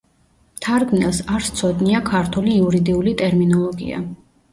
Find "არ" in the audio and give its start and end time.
1.33-1.45